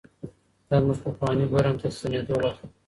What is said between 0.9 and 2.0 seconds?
پخواني برم ته د